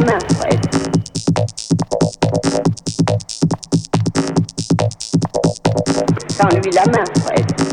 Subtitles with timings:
[0.00, 0.60] main, Fred.
[6.36, 7.65] Tends-lui la main, Fred.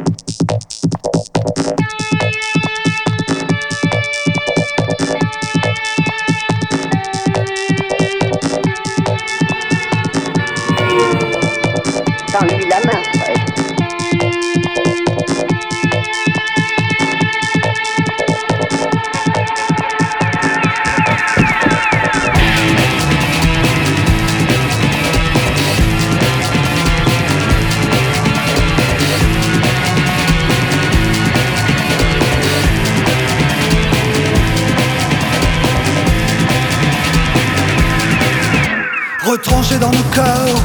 [39.72, 40.62] Dans nos corps,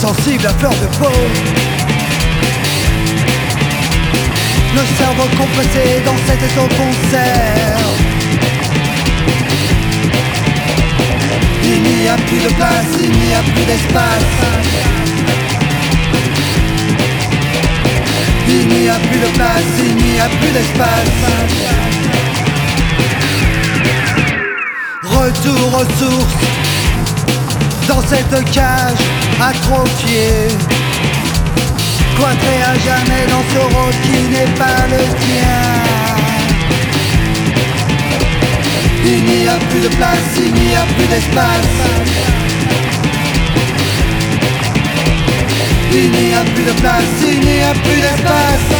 [0.00, 1.12] sensibles à fleur de peau.
[4.74, 7.78] Nos cerveaux compressés dans cet étau concert.
[11.62, 14.34] Il n'y a plus de place, il n'y a plus d'espace.
[18.48, 21.20] Il n'y a plus de place, il n'y a plus d'espace.
[25.02, 26.63] Retour aux sources
[27.94, 29.04] dans cette cage
[29.40, 30.48] atrophiée
[32.16, 35.62] Cloîtré à jamais dans ce rôle qui n'est pas le tien.
[39.04, 41.76] Il n'y a plus de place, il n'y a plus d'espace.
[45.92, 48.74] Il n'y a plus de place, il n'y a plus d'espace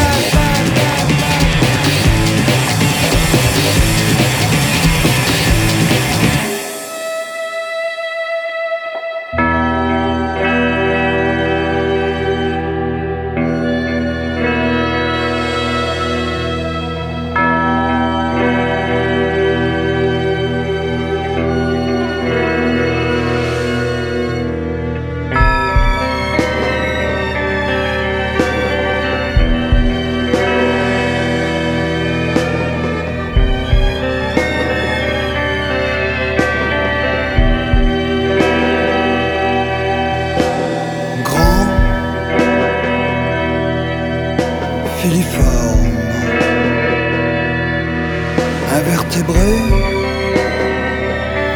[48.77, 49.51] invertébré,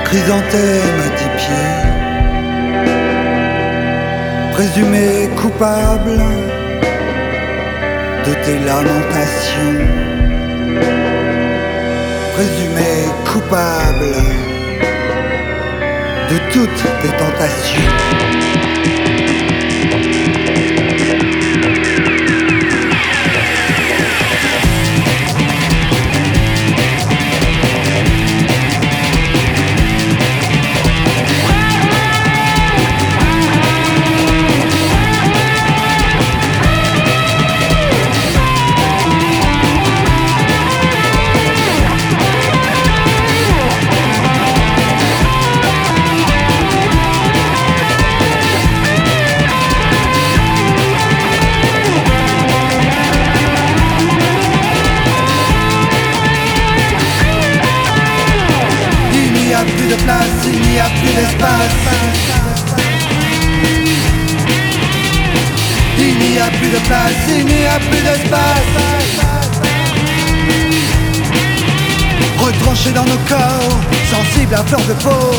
[0.05, 1.77] chrysanthème à dix pieds,
[4.53, 6.19] présumé coupable
[8.27, 9.79] de tes lamentations,
[12.35, 12.93] présumé
[13.33, 14.15] coupable
[16.31, 18.68] de toutes tes tentations.
[61.01, 62.09] Plus d'espace.
[65.99, 68.99] Il n'y a plus de place, il n'y a plus d'espace.
[72.39, 73.79] Retranchés dans nos corps,
[74.11, 75.35] sensibles à fleur de peau,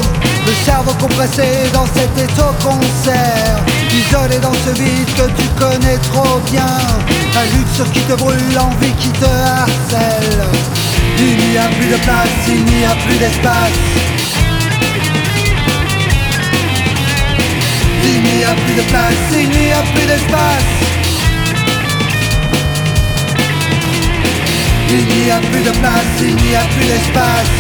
[0.45, 3.57] le cerveau compressé dans cet étau concert,
[3.91, 6.77] isolé dans ce vide que tu connais trop bien,
[7.33, 10.43] la lutte qui te brûle, l'envie qui te harcèle.
[11.17, 13.98] Il n'y a plus de place, il n'y a plus d'espace.
[18.19, 20.71] Il n'y a plus de place, il n'y a plus d'espace.
[24.89, 27.55] Il n'y a plus de place, il n'y a plus d'espace.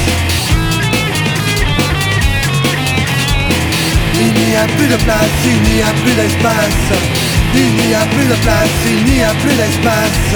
[4.19, 6.91] Il n'y a plus de place, il n'y a plus d'espace.
[7.55, 10.35] Il n'y a plus de place, il n'y a plus d'espace.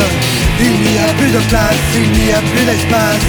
[0.62, 3.28] Il n'y a plus de place, il n'y a plus d'espace.